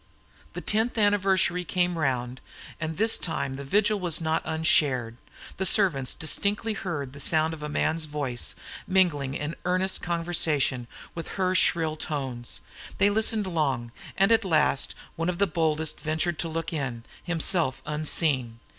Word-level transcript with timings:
The 0.53 0.61
tenth 0.61 0.97
anniversary 0.97 1.63
came 1.63 1.95
round, 1.95 2.41
and 2.79 2.97
this 2.97 3.19
time 3.19 3.53
the 3.53 3.63
vigil 3.63 3.99
was 3.99 4.19
not 4.19 4.41
unshared. 4.45 5.17
The 5.57 5.65
servants 5.67 6.15
distinctly 6.15 6.73
heard 6.73 7.13
the 7.13 7.19
sound 7.19 7.53
of 7.53 7.61
a 7.61 7.69
man's 7.69 8.05
voice 8.05 8.55
mingling 8.87 9.35
in 9.35 9.55
earnest 9.63 10.01
conversation 10.01 10.87
with 11.13 11.27
her 11.37 11.53
shrill 11.53 11.95
tones; 11.97 12.61
they 12.97 13.11
listened 13.11 13.45
long, 13.45 13.91
and 14.17 14.31
at 14.31 14.43
last 14.43 14.95
one 15.17 15.29
of 15.29 15.37
the 15.37 15.45
boldest 15.45 15.99
ventured 15.99 16.39
to 16.39 16.47
look 16.47 16.73
in, 16.73 17.03
himself 17.25 17.83
unseen. 17.85 18.59